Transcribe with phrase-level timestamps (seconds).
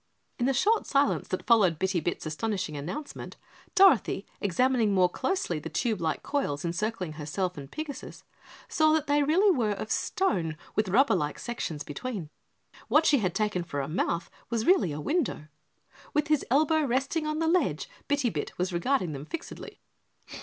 [0.39, 3.37] In the short silence that followed Bitty Bit's astonishing announcement,
[3.75, 8.23] Dorothy, examining more closely the tube like coils encircling herself and Pigasus,
[8.67, 12.31] saw that they really were of stone with rubber like sections between.
[12.87, 15.49] What she had taken for a mouth was really a window.
[16.15, 19.81] With his elbow resting on the ledge, Bitty Bit was regarding them fixedly.